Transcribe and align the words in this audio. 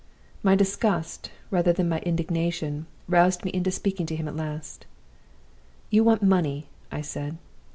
"My 0.41 0.55
disgust, 0.55 1.29
rather 1.51 1.71
than 1.71 1.87
my 1.87 1.99
indignation, 1.99 2.87
roused 3.07 3.45
me 3.45 3.51
into 3.53 3.69
speaking 3.69 4.07
to 4.07 4.15
him 4.15 4.27
at 4.27 4.35
last. 4.35 4.87
"'You 5.91 6.03
want 6.03 6.23
money,' 6.23 6.65
I 6.91 7.01
said. 7.01 7.37